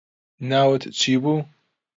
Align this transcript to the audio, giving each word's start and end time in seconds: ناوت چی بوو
ناوت 0.49 0.83
چی 0.99 1.13
بوو 1.21 1.35